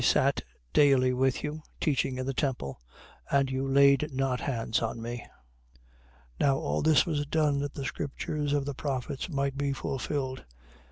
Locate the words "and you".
3.29-3.67